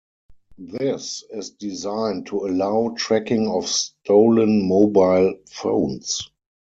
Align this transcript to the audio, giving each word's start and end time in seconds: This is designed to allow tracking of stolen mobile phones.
This 0.57 1.23
is 1.29 1.51
designed 1.51 2.25
to 2.25 2.47
allow 2.47 2.95
tracking 2.97 3.47
of 3.47 3.67
stolen 3.67 4.67
mobile 4.67 5.35
phones. 5.47 6.27